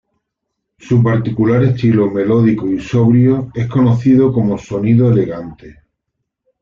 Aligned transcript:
Su 0.79 1.03
particular 1.03 1.63
estilo, 1.63 2.09
melódico 2.09 2.67
y 2.67 2.79
sobrio, 2.81 3.51
es 3.53 3.67
conocido 3.67 4.33
como 4.33 4.57
"Sonido 4.57 5.11
Elegante". 5.11 5.83